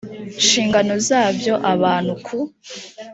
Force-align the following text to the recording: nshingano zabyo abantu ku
nshingano 0.41 0.93
zabyo 1.07 1.53
abantu 1.73 2.13
ku 2.25 2.37